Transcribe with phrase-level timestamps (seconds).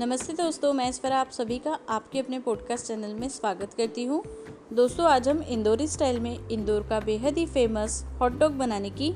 [0.00, 4.04] नमस्ते दोस्तों, मैं इस पर आप सभी का आपके अपने पॉडकास्ट चैनल में स्वागत करती
[4.04, 4.22] हूँ।
[4.72, 9.10] दोस्तों, आज हम इंदौरी स्टाइल में इंदौर का बेहद ही फ़ेमस हॉट डॉग बनाने की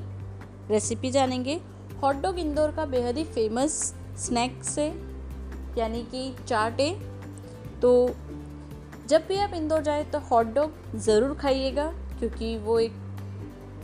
[0.69, 1.55] रेसिपी जानेंगे।
[2.01, 3.79] हॉट डॉग इंदौर का बेहद ही फ़ेमस
[4.17, 4.89] स्नैक्स है,
[5.77, 6.91] यानी कि चाट है।
[7.79, 8.15] तो
[9.07, 13.01] जब भी आप इंदौर जाए तो हॉट डॉग ज़रूर खाइएगा, क्योंकि वो एक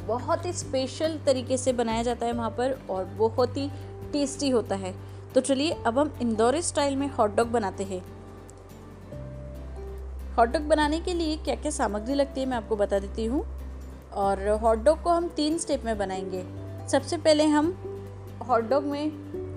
[0.07, 3.69] बहुत ही स्पेशल तरीके से बनाया जाता है वहाँ पर और बहुत ही
[4.11, 4.93] टेस्टी होता है।
[5.35, 8.01] तो चलिए अब हम इंदौरी स्टाइल में हॉट डॉग बनाते हैं।
[10.35, 13.45] हॉट डॉग बनाने के लिए क्या क्या सामग्री लगती है मैं आपको बता देती हूँ।
[14.13, 16.45] और हॉट डॉग को हम तीन स्टेप में बनाएँगे।
[16.87, 17.77] सबसे पहले हम
[18.47, 19.11] हॉट डॉग में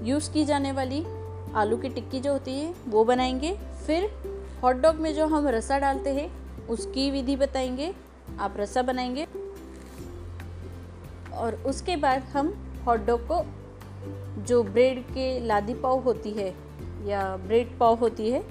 [0.05, 1.05] यूज़ की जाने वाली
[1.55, 4.11] आलू की टिक्की जो होती है, वो बनाएँगे। फिर
[4.63, 6.31] हॉट डॉग में जो हम रसा डालते हैं,
[6.67, 7.95] उसकी विधि बताएँगे।
[8.39, 9.27] आप रसा बनाएँगे।
[11.35, 13.62] और उसके बाद हम हॉट डॉग को
[14.39, 16.49] जो ब्रेड के लादी पाव होती है
[17.07, 18.45] या ब्रेड पाव होती है,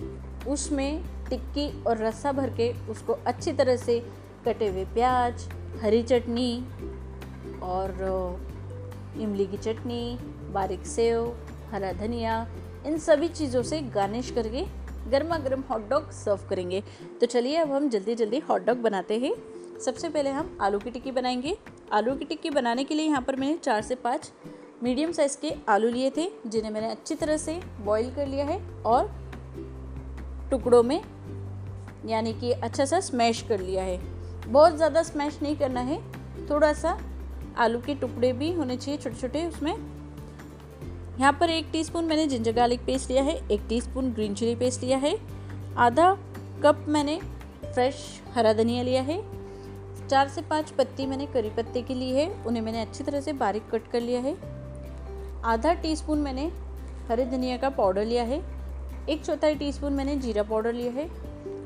[0.47, 3.99] उसमें टिक्की और रस्सा भर के उसको अच्छी तरह से
[4.45, 5.47] कटे हुए प्याज,
[5.81, 6.63] हरी चटनी
[7.63, 8.39] और
[9.19, 10.17] इमली की चटनी,
[10.51, 11.37] बारीक सेव,
[11.71, 12.47] हरा धनिया,
[12.85, 14.65] इन सभी चीज़ों से गार्निश करके
[15.09, 16.83] गर्मा गर्म हॉट डॉग सर्व करेंगे।
[17.21, 19.33] तो चलिए अब हम जल्दी जल्दी हॉट डॉग बनाते हैं।
[19.79, 21.57] सबसे पहले हम आलू की टिक्की बनाएँगे।
[21.93, 24.31] आलू की टिक्की बनाने के लिए यहाँ पर मैंने चार से पाँच
[24.83, 28.59] मीडियम साइज़ के आलू लिए थे, जिन्हें मैंने अच्छी तरह से बॉईल कर लिया है
[28.85, 29.11] और
[30.51, 31.01] टुकड़ों में,
[32.05, 33.99] यानी कि अच्छा सा स्मैश कर लिया है।
[34.47, 35.99] बहुत ज़्यादा स्मैश नहीं करना है,
[36.49, 36.97] थोड़ा सा
[37.57, 39.71] आलू के टुकड़े भी होने चाहिए छोटे छोटे उसमें।
[41.19, 44.83] यहाँ पर एक टीस्पून मैंने जिंजर गार्लिक पेस्ट लिया है, एक टीस्पून ग्रीन चिली पेस्ट
[44.83, 45.15] लिया है,
[45.77, 46.13] आधा
[46.63, 47.19] कप मैंने
[47.65, 47.95] फ्रेश
[48.35, 49.21] हरा धनिया लिया है,
[50.07, 53.33] चार से पाँच पत्ती मैंने करी पत्ते की ली है, उन्हें मैंने अच्छी तरह से
[53.35, 54.50] बारीक कट कर लिया है।
[55.45, 56.51] आधा टीस्पून मैंने
[57.07, 58.41] हरे धनिया का पाउडर लिया है।
[59.09, 61.09] एक चौथाई टीस्पून मैंने जीरा पाउडर लिया है।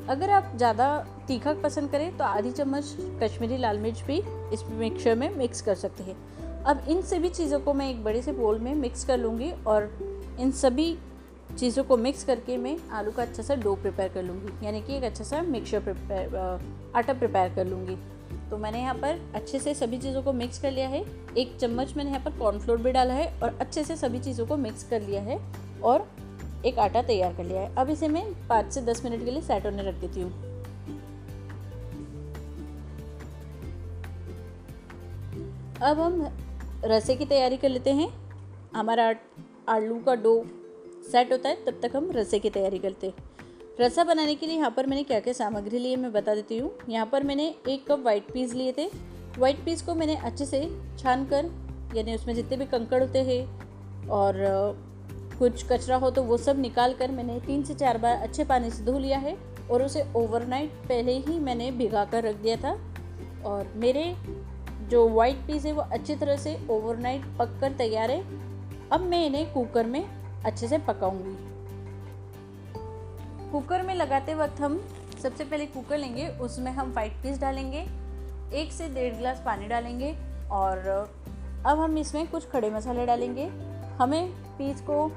[0.10, 0.88] अगर आप ज़्यादा
[1.28, 4.22] तीखा पसंद करें तो आधी चम्मच कश्मीरी लाल मिर्च भी
[4.54, 6.16] इस मिक्सचर में मिक्स कर सकते हैं।
[6.64, 9.92] अब इन सभी चीज़ों को मैं एक बड़े से बोल में मिक्स कर लूँगी और
[10.40, 10.98] इन सभी
[11.60, 14.96] चीज़ों को मिक्स करके मैं आलू का अच्छा सा डो प्रिपेयर कर लूँगी। यानी कि
[14.98, 16.36] एक अच्छा सा मिक्सचर प्रिपेयर
[16.96, 17.98] आटा प्रिपेयर कर लूँगी।
[18.50, 21.04] तो मैंने यहाँ पर अच्छे से सभी चीज़ों को मिक्स कर लिया है।
[21.38, 24.58] एक चम्मच मैंने यहाँ पर कॉर्नफ्लोर भी डाला है और अच्छे से सभी चीज़ों को
[24.58, 25.40] मिक्स कर लिया है
[25.84, 26.08] और
[26.66, 29.42] एक आटा तैयार कर लिया है। अब इसे मैं पाँच से दस मिनट के लिए
[29.42, 30.32] सेट होने रख देती हूँ।
[35.82, 36.28] अब हम
[36.86, 38.10] रसे की तैयारी कर लेते हैं।
[38.76, 39.14] हमारा
[39.70, 40.44] आलू का डो
[41.04, 43.35] सेट होता है, तब तक हम रसे की तैयारी करते हैं।
[43.80, 46.72] रसा बनाने के लिए यहाँ पर मैंने क्या क्या सामग्री लिए मैं बता देती हूँ।
[46.90, 48.86] यहाँ पर मैंने एक कप वाइट पीस लिए थे।
[49.38, 50.62] वाइट पीस को मैंने अच्छे से
[51.00, 51.50] छान कर
[51.96, 54.36] यानी उसमें जितने भी कंकड़ होते हैं और
[55.40, 58.70] कुछ कचरा हो तो वो सब निकाल कर मैंने तीन से चार बार अच्छे पानी
[58.72, 59.36] से धो लिया है
[59.72, 62.72] और उसे ओवरनाइट पहले ही मैंने भिगा कर रख दिया था।
[63.46, 64.14] और मेरे
[64.90, 68.24] जो वाइट पीस है वो अच्छी तरह से ओवरनाइट पक कर तैयार है।
[68.92, 70.04] अब मैं इन्हें कुकर में
[70.46, 71.36] अच्छे से पकाऊँगी।
[73.56, 74.74] कुकर में लगाते वक्त हम
[75.24, 77.86] सबसे पहले कुकर लेंगे, उसमें हम वाइट पीस डालेंगे,
[78.54, 80.12] एक से डेढ़ गिलास पानी डालेंगे
[80.52, 80.88] और
[81.66, 83.46] अब हम इसमें कुछ खड़े मसाले डालेंगे।
[83.98, 85.08] हमें पीस को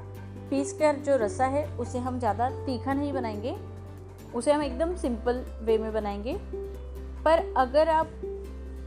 [0.49, 3.55] पीस कर जो रसा है, उसे हम ज़्यादा तीखा नहीं बनाएँगे,
[4.35, 6.37] उसे हम एकदम सिंपल वे में बनाएँगे।
[7.25, 8.11] पर अगर आप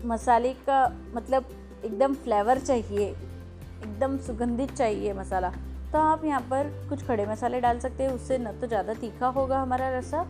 [0.04, 1.50] मसाले का मतलब
[1.84, 5.52] एकदम फ्लेवर चाहिए, एकदम सुगंधित चाहिए मसाला
[5.92, 9.26] तो आप यहाँ पर कुछ खड़े मसाले डाल सकते हैं, उससे न तो ज़्यादा तीखा
[9.28, 10.26] होगा हमारा रसा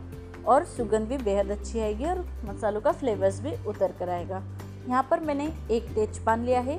[0.47, 4.43] और सुगंध भी बेहद अच्छी आएगी और मसालों का फ्लेवर्स भी उतर कर आएगा।
[4.89, 6.79] यहाँ पर मैंने एक तेजपान लिया है,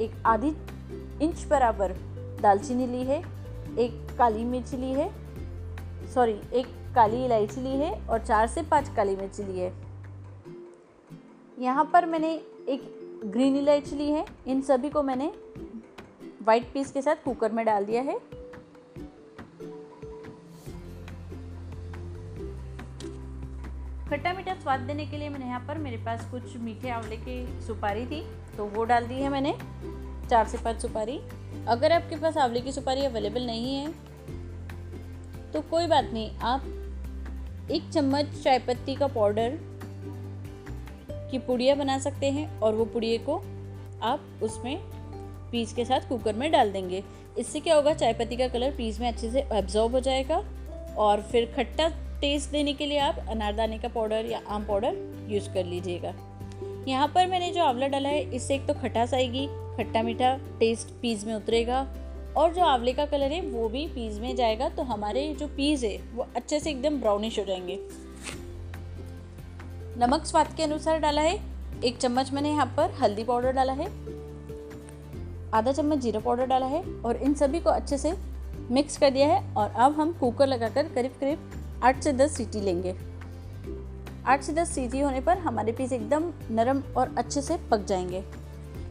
[0.00, 0.54] एक आधी
[1.22, 1.92] इंच बराबर
[2.42, 3.18] दालचीनी ली है,
[3.78, 5.10] एक काली मिर्च ली है
[6.14, 9.72] सॉरी एक काली इलायची ली है और चार से पाँच काली मिर्च ली है।
[11.58, 12.32] यहाँ पर मैंने
[12.68, 12.82] एक
[13.26, 15.32] ग्रीन इलायची ली है, इन सभी को मैंने
[16.40, 18.18] वाइट पीस के साथ कुकर में डाल दिया है।
[24.08, 27.62] खट्टा मीठा स्वाद देने के लिए मैंने यहाँ पर मेरे पास कुछ मीठे आंवले की
[27.62, 28.22] सुपारी थी
[28.56, 29.52] तो वो डाल दी है मैंने,
[30.30, 31.18] चार से पाँच सुपारी।
[31.68, 33.92] अगर आपके पास आंवले की सुपारी अवेलेबल नहीं है
[35.52, 39.58] तो कोई बात नहीं, आप एक चम्मच चाय पत्ती का पाउडर
[41.30, 43.36] की पुड़िया बना सकते हैं और वो पुड़िए को
[44.02, 44.76] आप उसमें
[45.52, 47.02] पीस के साथ कुकर में डाल देंगे।
[47.38, 50.42] इससे क्या होगा चाय पत्ती का कलर पीस में अच्छे से एब्जॉर्ब हो जाएगा
[50.98, 51.88] और फिर खट्टा
[52.20, 54.96] टेस्ट देने के लिए आप अनारदाने का पाउडर या आम पाउडर
[55.28, 56.12] यूज़ कर लीजिएगा।
[56.88, 60.88] यहाँ पर मैंने जो आंवला डाला है, इससे एक तो खटास आएगी, खट्टा मीठा टेस्ट
[61.02, 61.80] पीस में उतरेगा
[62.36, 65.84] और जो आंवले का कलर है, वो भी पीज में जाएगा तो हमारे जो पीज
[65.84, 67.78] है, वो अच्छे से एकदम ब्राउनिश हो जाएँगे।
[69.98, 71.38] नमक स्वाद के अनुसार डाला है,
[71.84, 73.86] एक चम्मच मैंने यहाँ पर हल्दी पाउडर डाला है
[75.54, 78.12] आधा चम्मच जीरा पाउडर डाला है और इन सभी को अच्छे से
[78.70, 81.50] मिक्स कर दिया है और अब हम कुकर लगाकर करीब करीब
[81.82, 82.94] आठ से दस सीटी लेंगे।
[84.26, 88.20] आठ से दस सीटी होने पर हमारे पीस एकदम नरम और अच्छे से पक जाएँगे।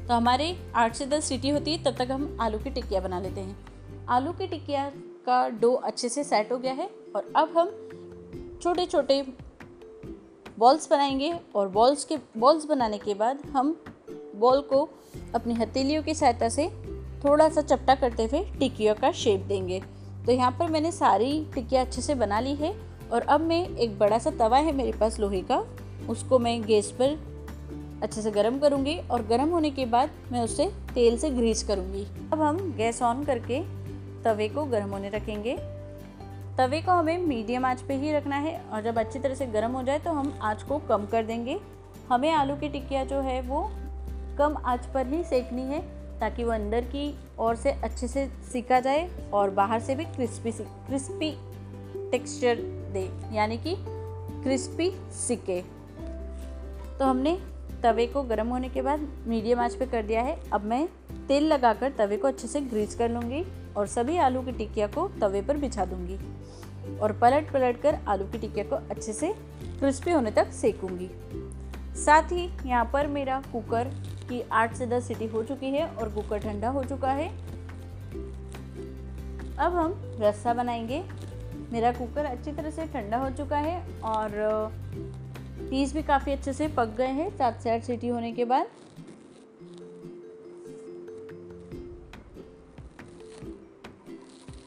[0.08, 3.20] तो हमारे आठ से दस सीटी होती है, तब तक हम आलू की टिक्किया बना
[3.20, 3.58] लेते हैं।
[4.10, 4.92] आलू की टिक्किया
[5.26, 7.70] का डो अच्छे से सेट हो गया है और अब हम
[8.62, 9.22] छोटे छोटे
[10.60, 13.82] बॉल्स बनाएँगे और बॉल्स के बॉल्स बनाने के बाद हम
[14.36, 14.90] बॉल को
[15.36, 16.68] अपनी हथेलियों की सहायता से
[17.24, 19.82] थोड़ा सा चपटा करते हुए टिक्कियों का शेप देंगे।
[20.26, 22.74] तो यहाँ पर मैंने सारी टिक्कियाँ अच्छे से बना ली है
[23.12, 25.64] और अब मैं एक बड़ा सा तवा है मेरे पास लोहे का,
[26.10, 27.18] उसको मैं गैस पर
[28.04, 32.06] अच्छे से गर्म करूँगी और गर्म होने के बाद मैं उसे तेल से ग्रीस करूँगी।
[32.34, 33.62] अब हम गैस ऑन करके
[34.24, 35.58] तवे को गर्म होने रखेंगे।
[36.58, 39.72] तवे को हमें मीडियम आँच पे ही रखना है और जब अच्छी तरह से गर्म
[39.72, 41.60] हो जाए तो हम आँच को कम कर देंगे।
[42.10, 43.70] हमें आलू की टिक्किया जो है वो
[44.40, 45.80] कम आँच पर ही सेकनी है,
[46.20, 50.52] ताकि वो अंदर की ओर से अच्छे से सीखा जाए और बाहर से भी क्रिस्पी
[50.52, 51.32] क्रिस्पी
[52.12, 52.56] टेक्सचर
[52.94, 53.76] दे, यानी कि
[54.44, 55.62] क्रिस्पी सिके
[57.00, 57.38] तो हमने
[57.84, 60.88] तवे को गर्म होने के बाद मीडियम आँच पे कर दिया है। अब मैं
[61.28, 63.44] तेल लगाकर तवे को अच्छे से ग्रीस कर लूँगी
[63.78, 66.18] और सभी आलू की टिक्किया को तवे पर बिछा दूँगी
[67.00, 69.34] और पलट पलट कर आलू की टिक्किया को अच्छे से
[69.80, 71.10] क्रिस्पी होने तक सेकूँगी।
[71.96, 73.88] साथ ही यहाँ पर मेरा कुकर
[74.30, 77.30] की आठ से दस सीटी हो चुकी है और कुकर ठंडा हो चुका है।
[79.58, 81.04] अब हम रस्सा बनाएँगे।
[81.72, 84.32] मेरा कुकर अच्छी तरह से ठंडा हो चुका है और
[85.70, 88.68] पीस भी काफ़ी अच्छे से पक गए हैं, सात से आठ सीटी होने के बाद।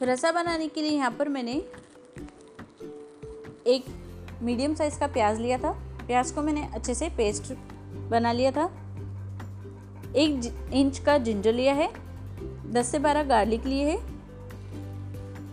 [0.03, 1.53] रसा बनाने के लिए यहाँ पर मैंने
[3.67, 3.85] एक
[4.41, 7.53] मीडियम साइज़ का प्याज लिया था। प्याज को मैंने अच्छे से पेस्ट
[8.09, 8.69] बना लिया था।
[10.15, 11.89] एक इंच का जिंजर लिया है,
[12.71, 13.97] दस से बारह गार्लिक लिए है।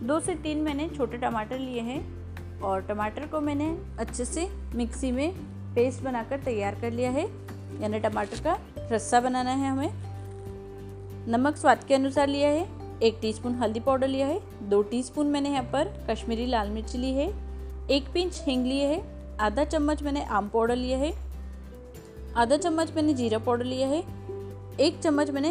[0.03, 5.13] दो से तीन मैंने छोटे टमाटर लिए हैं और टमाटर को मैंने अच्छे से मिक्सी
[5.13, 5.33] में
[5.75, 7.25] पेस्ट बनाकर तैयार कर लिया है।
[7.81, 8.59] यानी टमाटर का
[8.93, 9.91] रस्सा बनाना है हमें।
[11.29, 12.69] नमक स्वाद के अनुसार लिया है,
[13.03, 17.13] एक टीस्पून हल्दी पाउडर लिया है, दो टीस्पून मैंने यहाँ पर कश्मीरी लाल मिर्च ली
[17.15, 17.29] है,
[17.91, 19.10] एक पिंच हींग लिए है।
[19.41, 21.13] आधा चम्मच मैंने आम पाउडर लिया है,
[22.37, 24.05] आधा चम्मच मैंने जीरा पाउडर लिया है,
[24.81, 25.51] एक चम्मच मैंने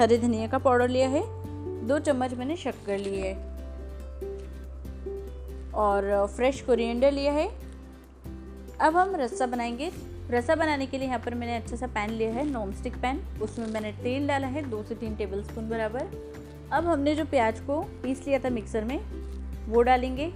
[0.00, 1.22] हरे धनिया का पाउडर लिया है,
[1.86, 3.34] दो चम्मच मैंने शक्कर ली है।
[5.74, 7.48] और फ्रेश कोरिएंडर लिया है।
[8.80, 9.90] अब हम रस्सा बनाएँगे।
[10.30, 13.22] रस्सा बनाने के लिए यहाँ पर मैंने अच्छा सा पैन लिया है, नॉन स्टिक पैन।
[13.42, 16.06] उसमें मैंने तेल डाला है, दो से तीन टेबल स्पून बराबर।
[16.72, 18.98] अब हमने जो प्याज को पीस लिया था मिक्सर में,
[19.68, 20.32] वो डालेंगे।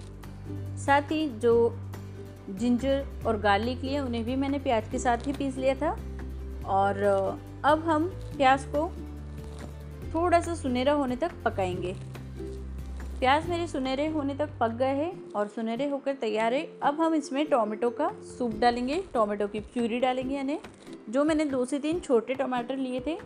[0.76, 1.76] साथ ही जो
[2.50, 5.96] जिंजर और गार्लिक लिए, उन्हें भी मैंने प्याज के साथ ही पीस लिया था।
[6.66, 7.02] और
[7.64, 8.06] अब हम
[8.36, 8.92] प्याज को
[10.14, 11.96] थोड़ा सा सुनहरा होने तक पकाएँगे।
[13.20, 17.14] प्याज मेरे सुनहरे होने तक पक गए हैं और सुनहरे होकर तैयार है। अब हम
[17.14, 20.58] इसमें टोमेटो का सूप डालेंगे, टोमेटो की प्यूरी डालेंगे यानी।
[21.08, 23.18] जो मैंने दो से तीन छोटे टमाटर लिए थे,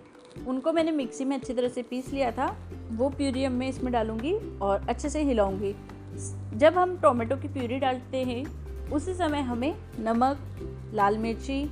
[0.46, 2.56] उनको मैंने मिक्सी में अच्छी तरह से पीस लिया था।
[2.92, 5.74] वो प्यूरी अब मैं इसमें डालूँगी और अच्छे से हिलाऊँगी।
[6.54, 10.38] जब हम टोमेटो की प्यूरी डालते हैं उसी समय हमें नमक,
[10.94, 11.62] लाल मिर्ची,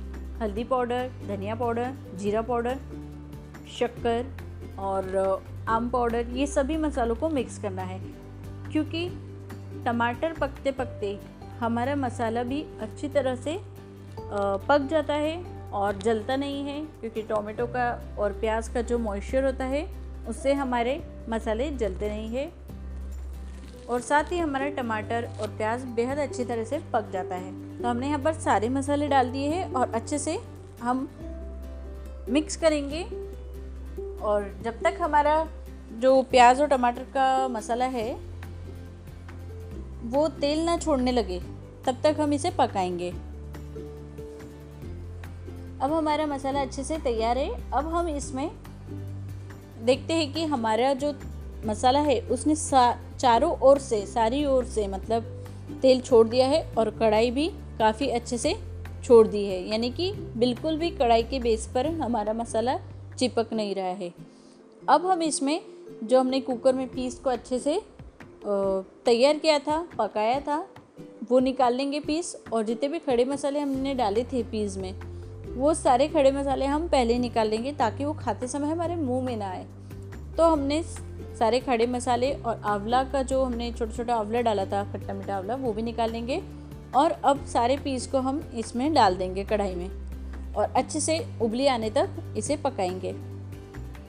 [0.41, 2.79] हल्दी पाउडर, धनिया पाउडर, जीरा पाउडर,
[3.79, 4.25] शक्कर
[4.79, 7.99] और आम पाउडर, ये सभी मसालों को मिक्स करना है।
[8.71, 9.07] क्योंकि
[9.85, 11.17] टमाटर पकते पकते
[11.59, 13.59] हमारा मसाला भी अच्छी तरह से
[14.19, 19.45] पक जाता है और जलता नहीं है, क्योंकि टोमेटो का और प्याज का जो मॉइस्चर
[19.45, 19.87] होता है,
[20.27, 22.51] उससे हमारे मसाले जलते नहीं हैं।
[23.89, 27.87] और साथ ही हमारा टमाटर और प्याज बेहद अच्छी तरह से पक जाता है। तो
[27.87, 30.39] हमने यहाँ पर सारे मसाले डाल दिए हैं और अच्छे से
[30.81, 31.09] हम
[32.29, 33.03] मिक्स करेंगे।
[34.21, 35.47] और जब तक हमारा
[35.91, 38.19] जो प्याज और टमाटर का मसाला है,
[40.03, 41.39] वो तेल ना छोड़ने लगे,
[41.85, 43.09] तब तक हम इसे पकाएँगे।
[45.81, 48.51] अब हमारा मसाला अच्छे से तैयार है। अब हम इसमें
[49.85, 51.13] देखते हैं कि हमारा जो
[51.65, 52.55] मसाला है, उसने
[53.23, 55.23] चारों ओर से, सारी ओर से मतलब
[55.81, 57.47] तेल छोड़ दिया है और कढ़ाई भी
[57.79, 58.53] काफ़ी अच्छे से
[59.03, 62.77] छोड़ दी है। यानी कि बिल्कुल भी कढ़ाई के बेस पर हमारा मसाला
[63.17, 64.11] चिपक नहीं रहा है।
[64.83, 65.59] अब हम इसमें
[66.03, 67.79] जो हमने कुकर में पीस को अच्छे से
[68.45, 70.65] तैयार किया था, पकाया था,
[71.29, 74.93] वो निकाल लेंगे पीस और जितने भी खड़े मसाले हमने डाले थे पीस में,
[75.55, 79.35] वो सारे खड़े मसाले हम पहले निकाल लेंगे ताकि वो खाते समय हमारे मुँह में
[79.37, 79.65] ना आए।
[80.37, 80.81] तो हमने
[81.39, 85.35] सारे खड़े मसाले और आंवला का जो हमने छोटा छोटा आंवला डाला था, खट्टा मीठा
[85.35, 86.41] आंवला, वो भी निकाल लेंगे।
[86.95, 89.89] और अब सारे पीस को हम इसमें डाल देंगे कढ़ाई में
[90.55, 93.13] और अच्छे से उबली आने तक इसे पकाएँगे।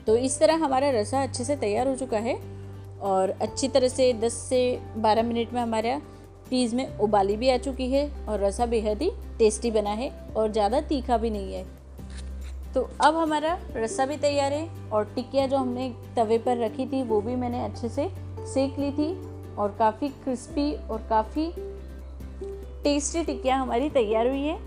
[0.07, 2.39] तो इस तरह हमारा रसा अच्छे से तैयार हो चुका है
[3.03, 4.61] और अच्छी तरह से 10 से
[4.99, 6.01] 12 मिनट में हमारा
[6.51, 10.53] पीज़ में उबाली भी आ चुकी है और रसा बेहद ही टेस्टी बना है और
[10.53, 11.65] ज़्यादा तीखा भी नहीं है।
[12.75, 17.03] तो अब हमारा रस्सा भी तैयार है और टिक्किया जो हमने तवे पर रखी थी,
[17.03, 21.53] वो भी मैंने अच्छे से सेक ली थी और काफ़ी क्रिस्पी और काफ़ी
[22.85, 24.59] टेस्टी टिक्किया हमारी तैयार हुई है।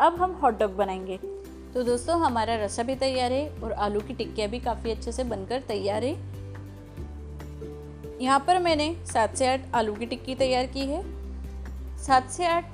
[0.00, 1.16] अब हम हॉट डॉग बनाएँगे।
[1.74, 5.24] तो दोस्तों, हमारा रसा भी तैयार है और आलू की टिक्किया भी काफ़ी अच्छे से
[5.24, 6.12] बनकर तैयार है।
[8.20, 11.02] यहाँ पर मैंने सात से आठ आलू की टिक्की तैयार की है।
[11.98, 12.64] सात से आठ,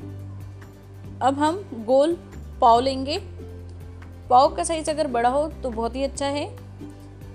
[1.22, 2.16] अब हम गोल
[2.60, 3.35] पाव लेंगे।
[4.30, 6.46] पाव का साइज़ अगर बड़ा हो तो बहुत ही अच्छा है।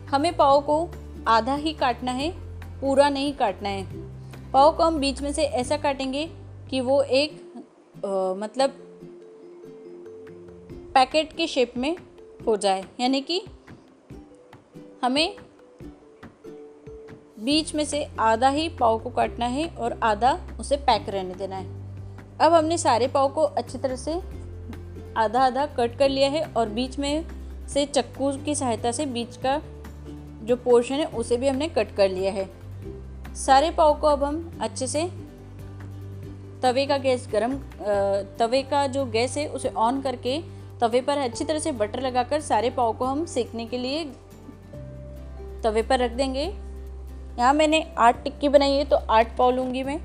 [0.09, 0.89] हमें पाव को
[1.27, 2.31] आधा ही काटना है
[2.81, 3.83] पूरा नहीं काटना है।
[4.51, 6.25] पाव को हम बीच में से ऐसा काटेंगे
[6.69, 7.41] कि वो एक
[8.05, 8.69] आ, मतलब
[10.93, 11.95] पैकेट के शेप में
[12.47, 13.41] हो जाए। यानी कि
[15.03, 15.35] हमें
[17.39, 21.55] बीच में से आधा ही पाव को काटना है और आधा उसे पैक रहने देना
[21.55, 21.65] है।
[22.37, 24.13] अब हमने सारे पाव को अच्छी तरह से
[25.17, 27.25] आधा आधा कट कर लिया है और बीच में
[27.69, 29.61] से चक्कू की सहायता से बीच का
[30.43, 32.49] जो पोर्शन है, उसे भी हमने कट कर लिया है।
[33.35, 35.09] सारे पाव को अब हम अच्छे से
[36.61, 37.53] तवे का गैस गरम
[38.39, 40.39] तवे का जो गैस है, उसे ऑन करके
[40.81, 44.03] तवे पर अच्छी तरह से बटर लगाकर सारे पाव को हम सेकने के लिए
[45.63, 49.99] तवे पर रख देंगे। यहाँ मैंने आठ टिक्की बनाई है तो आठ पाव लूँगी मैं।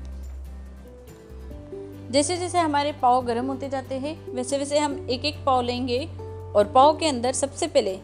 [2.11, 6.05] जैसे जैसे हमारे पाव गर्म होते जाते हैं, वैसे वैसे हम एक एक पाव लेंगे
[6.55, 7.97] और पाव के अंदर सबसे पहले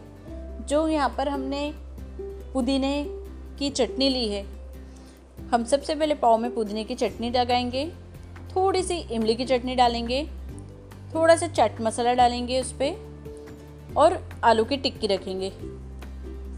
[0.67, 1.71] जो यहाँ पर हमने
[2.53, 3.05] पुदीने
[3.59, 4.45] की चटनी ली है,
[5.51, 7.85] हम सबसे पहले पाव में पुदीने की चटनी लगाएँगे
[8.55, 10.23] थोड़ी सी इमली की चटनी डालेंगे,
[11.15, 13.13] थोड़ा सा चाट मसाला डालेंगे उस पर
[13.97, 15.49] और आलू की टिक्की रखेंगे।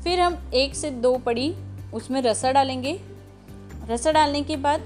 [0.03, 1.53] फिर हम एक से दो पड़ी
[1.93, 2.99] उसमें रसा डालेंगे।
[3.89, 4.81] रसा डालने के बाद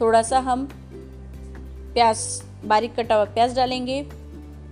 [0.00, 0.68] थोड़ा सा हम
[1.94, 4.02] प्याज, बारीक कटा हुआ प्याज डालेंगे,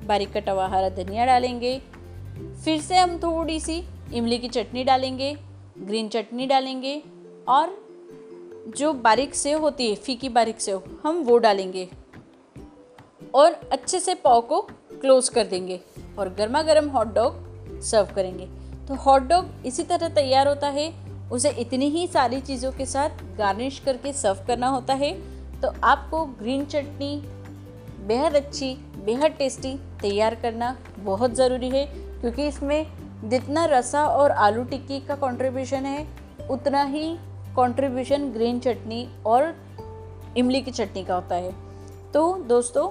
[0.06, 1.78] बारीक कटा हुआ हरा धनिया डालेंगे।
[2.64, 3.82] फिर से हम थोड़ी सी
[4.14, 5.36] इमली की चटनी डालेंगे,
[5.78, 7.02] ग्रीन चटनी डालेंगे
[7.48, 7.76] और
[8.76, 11.88] जो बारीक सेव होती है, फीकी बारीक सेव, हम वो डालेंगे।
[13.34, 14.60] और अच्छे से पाव को
[14.92, 15.80] क्लोज कर देंगे
[16.18, 18.46] और गर्मा गर्म हॉट डॉग सर्व करेंगे।
[18.88, 20.92] तो हॉट डॉग इसी तरह तैयार होता है,
[21.30, 25.12] उसे इतनी ही सारी चीज़ों के साथ गार्निश करके सर्व करना होता है।
[25.62, 27.16] तो आपको ग्रीन चटनी,
[28.06, 31.84] बेहद अच्छी, बेहद टेस्टी तैयार करना बहुत ज़रूरी है,
[32.20, 32.86] क्योंकि इसमें
[33.24, 36.06] जितना रसा और आलू टिक्की का कंट्रीब्यूशन है,
[36.50, 37.16] उतना ही
[37.56, 39.54] कंट्रीब्यूशन ग्रीन चटनी और
[40.36, 41.52] इमली की चटनी का होता है।
[42.12, 42.90] तो दोस्तों,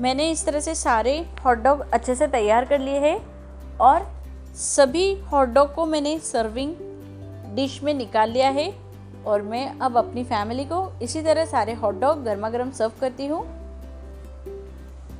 [0.00, 3.18] मैंने इस तरह से सारे हॉट डॉग अच्छे से तैयार कर लिए हैं
[3.76, 4.06] और
[4.54, 6.74] सभी हॉट डॉग को मैंने सर्विंग
[7.56, 8.68] डिश में निकाल लिया है।
[9.26, 13.26] और मैं अब अपनी फैमिली को इसी तरह सारे हॉट डॉग गर्मा गर्म सर्व करती
[13.26, 13.44] हूँ।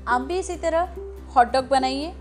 [0.08, 0.94] आप भी इसी तरह
[1.36, 2.12] हॉट डॉग बनाइए।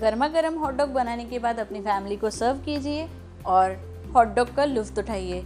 [0.00, 3.08] गर्मा गर्म हॉट डॉग बनाने के बाद अपनी फैमिली को सर्व कीजिए
[3.46, 3.76] और
[4.14, 5.44] हॉट डॉग का लुफ्त उठाइए।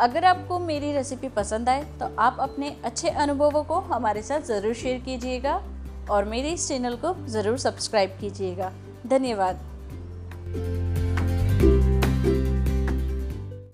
[0.00, 4.74] अगर आपको मेरी रेसिपी पसंद आए तो आप अपने अच्छे अनुभवों को हमारे साथ ज़रूर
[4.74, 5.60] शेयर कीजिएगा
[6.10, 8.72] और मेरे इस चैनल को ज़रूर सब्सक्राइब कीजिएगा।
[9.06, 9.60] धन्यवाद।